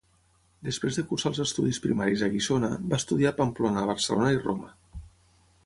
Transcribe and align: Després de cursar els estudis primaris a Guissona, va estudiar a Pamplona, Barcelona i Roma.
Després 0.67 0.95
de 0.99 1.03
cursar 1.09 1.31
els 1.31 1.41
estudis 1.43 1.79
primaris 1.83 2.23
a 2.27 2.31
Guissona, 2.37 2.71
va 2.95 2.99
estudiar 3.03 3.35
a 3.35 3.35
Pamplona, 3.43 3.87
Barcelona 3.93 4.33
i 4.39 4.43
Roma. 4.49 4.75